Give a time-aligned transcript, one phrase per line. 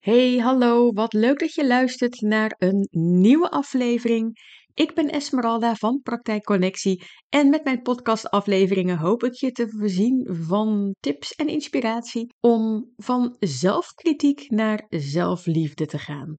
[0.00, 4.38] Hey, hallo, wat leuk dat je luistert naar een nieuwe aflevering.
[4.74, 10.28] Ik ben Esmeralda van Praktijk Connectie en met mijn podcastafleveringen hoop ik je te voorzien
[10.30, 16.34] van tips en inspiratie om van zelfkritiek naar zelfliefde te gaan.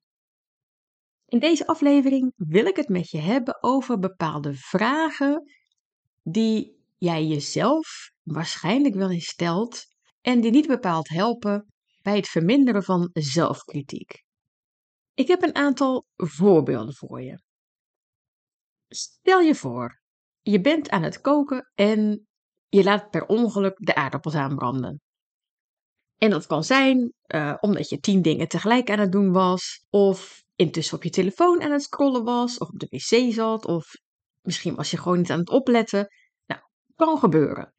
[1.25, 5.43] In deze aflevering wil ik het met je hebben over bepaalde vragen
[6.23, 9.83] die jij jezelf waarschijnlijk wel eens stelt
[10.21, 11.70] en die niet bepaald helpen
[12.01, 14.23] bij het verminderen van zelfkritiek.
[15.13, 17.41] Ik heb een aantal voorbeelden voor je.
[18.87, 20.01] Stel je voor,
[20.41, 22.27] je bent aan het koken en
[22.67, 25.01] je laat per ongeluk de aardappels aanbranden.
[26.17, 30.43] En dat kan zijn uh, omdat je tien dingen tegelijk aan het doen was, of
[30.55, 33.85] intussen op je telefoon aan het scrollen was, of op de wc zat, of
[34.41, 36.07] misschien was je gewoon niet aan het opletten.
[36.45, 36.61] Nou,
[36.95, 37.73] kan gebeuren.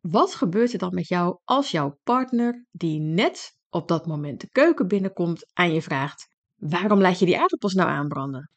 [0.00, 4.48] Wat gebeurt er dan met jou als jouw partner, die net op dat moment de
[4.48, 8.50] keuken binnenkomt, aan je vraagt: Waarom laat je die aardappels nou aanbranden?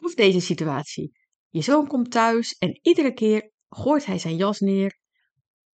[0.00, 1.12] Of deze situatie.
[1.48, 4.98] Je zoon komt thuis en iedere keer gooit hij zijn jas neer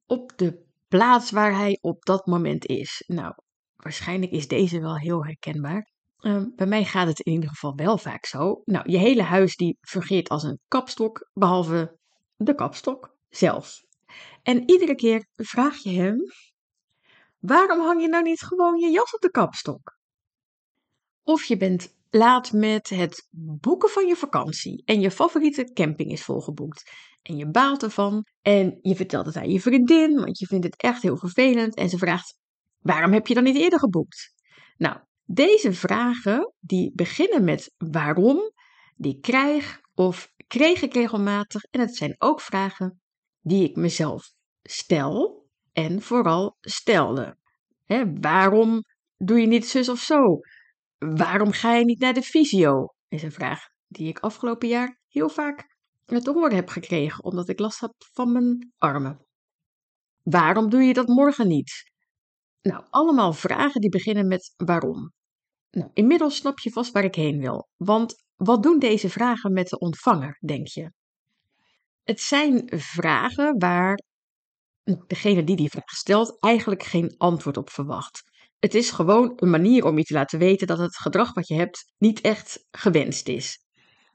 [0.06, 3.04] op de plaats waar hij op dat moment is.
[3.06, 3.34] Nou,
[3.76, 5.92] waarschijnlijk is deze wel heel herkenbaar.
[6.16, 8.62] Ehm, bij mij gaat het in ieder geval wel vaak zo.
[8.64, 11.98] Nou, je hele huis die fungeert als een kapstok, behalve
[12.36, 13.83] de kapstok zelf.
[14.44, 16.22] En iedere keer vraag je hem:
[17.38, 19.98] waarom hang je nou niet gewoon je jas op de kapstok?
[21.22, 26.24] Of je bent laat met het boeken van je vakantie en je favoriete camping is
[26.24, 26.90] volgeboekt.
[27.22, 30.76] En je baalt ervan en je vertelt het aan je vriendin, want je vindt het
[30.76, 31.74] echt heel vervelend.
[31.74, 32.36] En ze vraagt:
[32.78, 34.32] waarom heb je dan niet eerder geboekt?
[34.76, 38.52] Nou, deze vragen die beginnen met waarom,
[38.96, 41.62] die krijg of kreeg ik regelmatig.
[41.62, 43.00] En het zijn ook vragen
[43.40, 44.33] die ik mezelf
[44.68, 47.36] stel en vooral stelde.
[48.20, 48.82] waarom
[49.16, 50.38] doe je niet zus of zo?
[50.98, 52.86] Waarom ga je niet naar de fysio?
[53.08, 55.72] Is een vraag die ik afgelopen jaar heel vaak
[56.04, 59.26] te horen heb gekregen, omdat ik last had van mijn armen.
[60.22, 61.92] Waarom doe je dat morgen niet?
[62.62, 65.12] Nou, allemaal vragen die beginnen met waarom.
[65.70, 67.68] Nou, inmiddels snap je vast waar ik heen wil.
[67.76, 70.92] Want wat doen deze vragen met de ontvanger, denk je?
[72.02, 74.02] Het zijn vragen waar
[75.06, 78.22] degene die die vraag stelt eigenlijk geen antwoord op verwacht.
[78.58, 81.54] Het is gewoon een manier om je te laten weten dat het gedrag wat je
[81.54, 83.58] hebt niet echt gewenst is.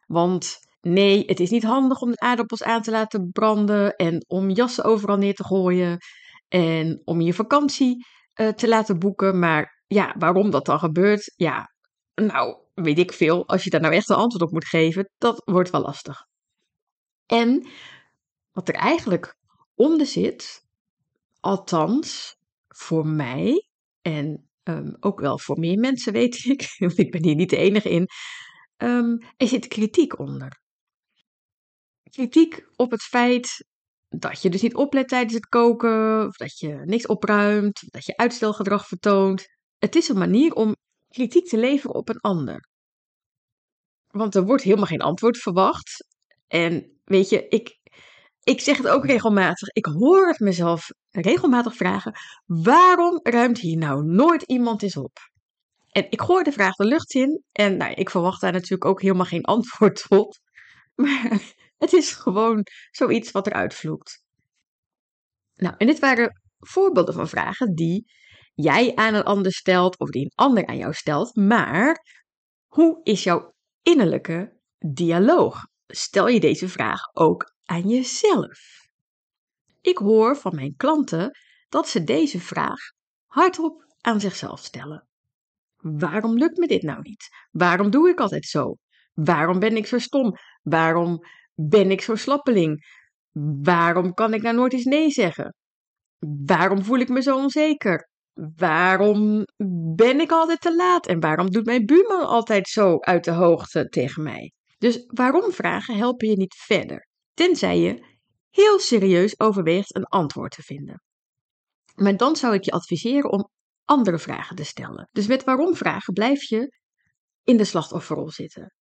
[0.07, 4.50] Want nee, het is niet handig om de aardappels aan te laten branden en om
[4.50, 5.97] jassen overal neer te gooien
[6.47, 8.06] en om je vakantie
[8.36, 9.40] uh, te laten boeken.
[9.40, 11.74] Maar ja, waarom dat dan gebeurt, ja,
[12.16, 13.47] nou, weet ik veel.
[13.47, 16.25] Als je daar nou echt een antwoord op moet geven, dat wordt wel lastig.
[17.25, 17.68] En
[18.51, 19.38] wat er eigenlijk
[19.79, 20.66] onder zit,
[21.40, 22.35] althans
[22.67, 23.67] voor mij
[24.01, 27.89] en um, ook wel voor meer mensen weet ik, ik ben hier niet de enige
[27.89, 28.07] in,
[28.78, 30.62] um, er zit kritiek onder.
[32.03, 33.66] Kritiek op het feit
[34.09, 38.06] dat je dus niet oplet tijdens het koken, of dat je niks opruimt, of dat
[38.06, 39.47] je uitstelgedrag vertoont.
[39.78, 40.75] Het is een manier om
[41.07, 42.68] kritiek te leveren op een ander.
[44.07, 46.07] Want er wordt helemaal geen antwoord verwacht.
[46.47, 47.78] En weet je, ik,
[48.44, 49.67] ik zeg het ook regelmatig.
[49.67, 52.13] Ik hoor het mezelf regelmatig vragen:
[52.45, 55.17] waarom ruimt hier nou nooit iemand eens op?
[55.89, 57.44] En ik gooi de vraag de lucht in.
[57.51, 60.38] En nou, ik verwacht daar natuurlijk ook helemaal geen antwoord op.
[60.95, 61.41] Maar
[61.77, 64.23] het is gewoon zoiets wat eruit vloekt.
[65.56, 68.06] Nou, en dit waren voorbeelden van vragen die
[68.53, 71.35] jij aan een ander stelt of die een ander aan jou stelt.
[71.35, 72.06] Maar
[72.67, 75.67] hoe is jouw innerlijke dialoog?
[75.88, 78.59] Stel je deze vraag ook aan jezelf?
[79.81, 81.38] Ik hoor van mijn klanten
[81.69, 82.80] dat ze deze vraag
[83.25, 85.07] hardop aan zichzelf stellen.
[85.78, 87.28] Waarom lukt me dit nou niet?
[87.52, 88.75] Waarom doe ik altijd zo?
[89.13, 90.34] Waarom ben ik zo stom?
[90.62, 91.19] Waarom
[91.53, 92.85] ben ik zo slappeling?
[93.62, 95.56] Waarom kan ik nou nooit eens nee zeggen?
[96.46, 98.09] Waarom voel ik me zo onzeker?
[98.56, 99.44] Waarom
[99.96, 101.07] ben ik altijd te laat?
[101.07, 104.51] En waarom doet mijn buurman altijd zo uit de hoogte tegen mij?
[104.77, 107.08] Dus waarom vragen helpen je niet verder,
[107.39, 108.06] tenzij je
[108.50, 111.03] heel serieus overweegt een antwoord te vinden.
[111.95, 113.50] Maar dan zou ik je adviseren om
[113.86, 115.09] andere vragen te stellen.
[115.12, 116.80] Dus met waarom vragen blijf je
[117.44, 118.74] in de slachtofferrol zitten.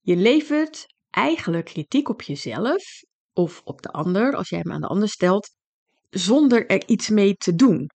[0.00, 2.82] Je levert eigenlijk kritiek op jezelf
[3.32, 5.50] of op de ander, als jij hem aan de ander stelt,
[6.10, 7.90] zonder er iets mee te doen.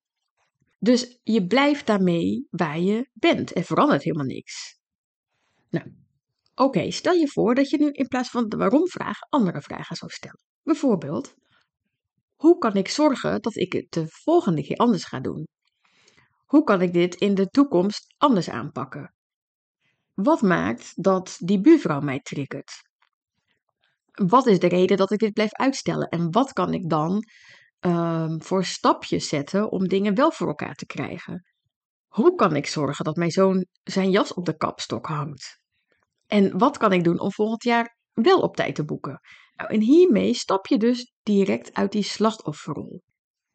[0.78, 4.78] Dus je blijft daarmee waar je bent en verandert helemaal niks.
[5.70, 6.03] Nou,
[6.54, 10.10] oké, stel je voor dat je nu in plaats van de waarom-vraag andere vragen zou
[10.10, 10.42] stellen.
[10.62, 11.34] Bijvoorbeeld,
[12.34, 15.46] hoe kan ik zorgen dat ik het de volgende keer anders ga doen?
[16.44, 19.14] Hoe kan ik dit in de toekomst anders aanpakken?
[20.14, 22.72] Wat maakt dat die buurvrouw mij triggert?
[24.12, 26.08] Wat is de reden dat ik dit blijf uitstellen?
[26.08, 27.24] En wat kan ik dan
[27.80, 31.44] um, voor stapjes zetten om dingen wel voor elkaar te krijgen?
[32.06, 35.62] Hoe kan ik zorgen dat mijn zoon zijn jas op de kapstok hangt?
[36.26, 39.20] En wat kan ik doen om volgend jaar wel op tijd te boeken?
[39.56, 43.02] Nou, en hiermee stap je dus direct uit die slachtofferrol.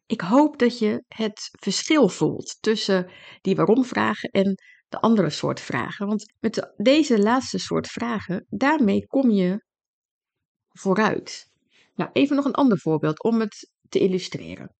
[0.06, 4.54] Ik hoop dat je het verschil voelt tussen die waarom-vragen en
[4.88, 6.06] de andere soort vragen.
[6.06, 9.64] Want met deze laatste soort vragen, daarmee kom je
[10.68, 11.46] vooruit.
[11.94, 14.74] Nou, even nog een ander voorbeeld om het te illustreren.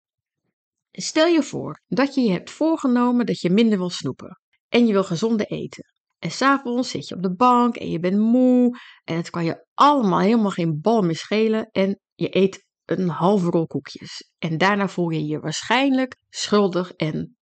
[0.91, 4.93] Stel je voor dat je je hebt voorgenomen dat je minder wil snoepen en je
[4.93, 5.85] wil gezonde eten.
[6.21, 9.67] En s'avonds zit je op de bank en je bent moe en het kan je
[9.75, 14.33] allemaal helemaal geen bal meer schelen en je eet een halve rol koekjes.
[14.39, 17.37] En daarna voel je je waarschijnlijk schuldig en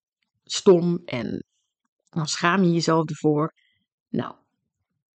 [0.45, 1.45] stom en
[2.09, 3.53] dan schaam je jezelf ervoor.
[4.09, 4.35] Nou,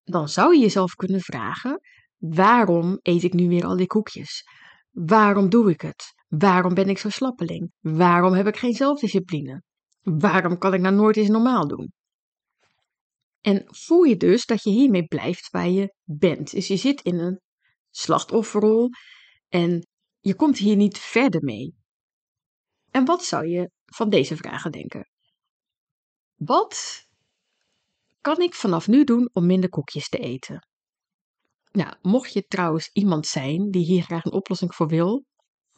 [0.04, 1.80] dan zou je jezelf kunnen vragen:
[2.18, 4.44] waarom eet ik nu weer al die koekjes?
[4.92, 6.14] Waarom doe ik het?
[6.28, 7.72] Waarom ben ik zo slappeling?
[7.80, 9.64] Waarom heb ik geen zelfdiscipline?
[10.02, 11.92] Waarom kan ik nou nooit eens normaal doen?
[13.42, 16.52] En voel je dus dat je hiermee blijft waar je bent.
[16.52, 17.42] Dus je zit in een
[17.90, 18.90] slachtofferrol
[19.48, 19.88] en
[20.20, 21.76] je komt hier niet verder mee.
[22.92, 25.10] En wat zou je van deze vragen denken?
[26.36, 27.08] Wat
[28.22, 30.68] kan ik vanaf nu doen om minder koekjes te eten?
[31.72, 35.26] Nou, mocht je trouwens iemand zijn die hier graag een oplossing voor wil,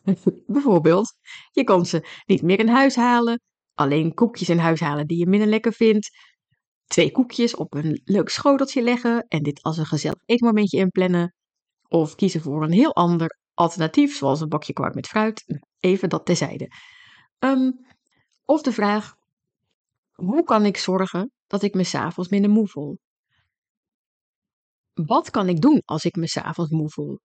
[0.48, 1.14] bijvoorbeeld,
[1.52, 3.42] je kan ze niet meer in huis halen,
[3.74, 6.10] alleen koekjes in huis halen die je minder lekker vindt,
[6.92, 11.34] twee koekjes op een leuk schoteltje leggen en dit als een gezellig eetmomentje inplannen,
[11.88, 16.26] of kiezen voor een heel ander alternatief, zoals een bakje kwark met fruit, even dat
[16.26, 16.72] terzijde.
[17.40, 17.86] Um,
[18.46, 19.14] of de vraag,
[20.12, 22.98] hoe kan ik zorgen dat ik me s'avonds minder moe voel?
[24.94, 27.20] Wat kan ik doen als ik me s'avonds moe voel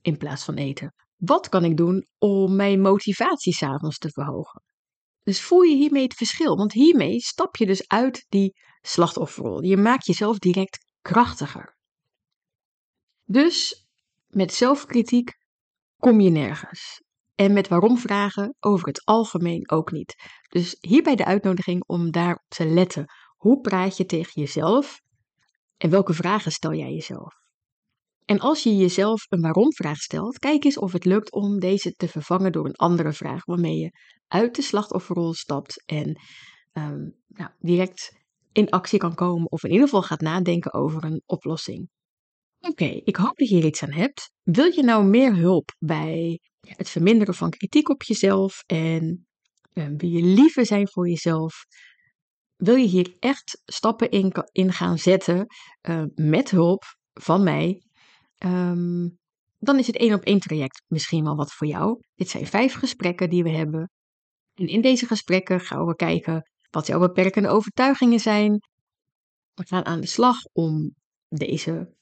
[0.00, 0.94] in plaats van eten?
[1.16, 4.62] Wat kan ik doen om mijn motivatie s'avonds te verhogen?
[5.24, 9.62] Dus voel je hiermee het verschil, want hiermee stap je dus uit die slachtofferrol.
[9.62, 11.76] Je maakt jezelf direct krachtiger.
[13.24, 13.86] Dus
[14.26, 15.38] met zelfkritiek
[15.96, 17.02] kom je nergens.
[17.34, 20.14] En met waarom vragen over het algemeen ook niet.
[20.48, 23.06] Dus hierbij de uitnodiging om daarop te letten.
[23.36, 25.00] Hoe praat je tegen jezelf
[25.76, 27.43] en welke vragen stel jij jezelf?
[28.24, 32.08] En als je jezelf een waarom-vraag stelt, kijk eens of het lukt om deze te
[32.08, 33.90] vervangen door een andere vraag, waarmee je
[34.26, 36.20] uit de slachtofferrol stapt en
[36.72, 38.22] um, nou, direct
[38.52, 41.88] in actie kan komen of in ieder geval gaat nadenken over een oplossing.
[42.60, 44.30] Oké, ik hoop dat je hier iets aan hebt.
[44.42, 49.26] Wil je nou meer hulp bij het verminderen van kritiek op jezelf en
[49.72, 51.64] um, wil je liever zijn voor jezelf?
[52.56, 54.10] Wil je hier echt stappen
[54.52, 55.46] in, gaan zetten
[55.82, 56.82] uh, met hulp
[57.12, 57.82] van mij?
[58.44, 59.18] Um,
[59.58, 62.00] dan is het één op één traject misschien wel wat voor jou.
[62.14, 63.90] Dit zijn vijf gesprekken die we hebben.
[64.54, 68.52] En in deze gesprekken gaan we kijken wat jouw beperkende overtuigingen zijn.
[69.54, 70.94] We gaan aan de slag om
[71.28, 71.94] deze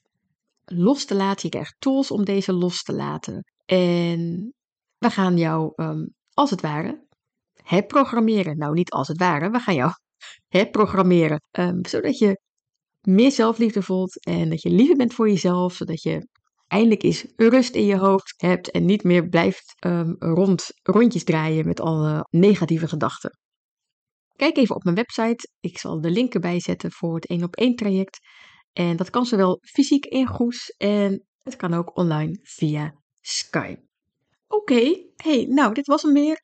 [0.65, 1.41] los te laten.
[1.41, 3.43] Je krijgt tools om deze los te laten.
[3.65, 4.53] En
[4.97, 7.05] we gaan jou, um, als het ware,
[7.53, 8.57] herprogrammeren.
[8.57, 9.91] Nou, niet als het ware, we gaan jou
[10.57, 11.41] herprogrammeren.
[11.51, 12.39] Um, zodat je
[13.01, 15.73] meer zelfliefde voelt en dat je liever bent voor jezelf.
[15.73, 16.27] Zodat je
[16.73, 21.67] eindelijk eens rust in je hoofd hebt en niet meer blijft um, rond, rondjes draaien
[21.67, 23.37] met alle negatieve gedachten.
[24.35, 25.49] Kijk even op mijn website.
[25.59, 28.19] Ik zal de link erbij zetten voor het 1 op 1 traject.
[28.73, 33.81] En dat kan zowel fysiek in Goes en het kan ook online via Skype.
[34.47, 36.43] Oké, hey, nou, dit was hem weer.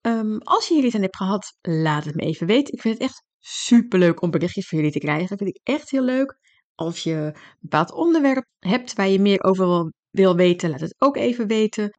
[0.00, 2.74] Um, als je hier iets aan hebt gehad, laat het me even weten.
[2.74, 5.28] Ik vind het echt super leuk om berichtjes van jullie te krijgen.
[5.28, 6.36] Dat vind ik echt heel leuk.
[6.74, 11.16] Als je een bepaald onderwerp hebt waar je meer over wil, weten, laat het ook
[11.16, 11.98] even weten.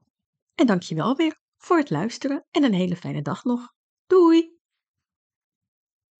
[0.56, 3.68] En dank je wel weer voor het luisteren en een hele fijne dag nog.
[4.08, 4.53] Doei!